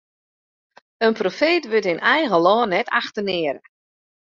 [1.05, 3.61] In profeet wurdt yn eigen lân net achtenearre.